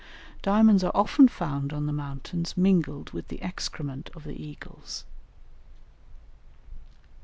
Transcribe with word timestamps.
Diamonds 0.41 0.83
are 0.83 0.91
often 0.95 1.27
found 1.27 1.71
on 1.71 1.85
the 1.85 1.93
mountains, 1.93 2.57
mingled 2.57 3.11
with 3.11 3.27
the 3.27 3.39
excrement 3.43 4.09
of 4.15 4.23
the 4.23 4.33
eagles." 4.43 5.05